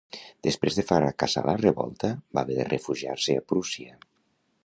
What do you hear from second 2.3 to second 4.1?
va haver de refugiar-se a Prússia.